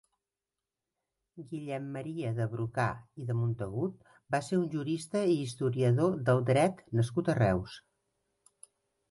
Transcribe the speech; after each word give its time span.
Guillem 1.49 1.89
Maria 1.97 2.31
de 2.39 2.47
Brocà 2.53 2.85
i 3.23 3.27
de 3.27 3.35
Montagut 3.41 4.01
va 4.37 4.41
ser 4.49 4.59
un 4.63 4.65
jurista 4.77 5.23
i 5.35 5.37
historiador 5.43 6.19
del 6.31 6.43
dret 6.53 6.83
nascut 7.03 7.33
a 7.33 7.39
Reus. 7.45 7.79